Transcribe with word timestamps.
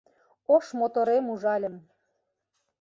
Ош 0.53 0.65
моторем 0.79 1.25
ужальым. 1.33 1.75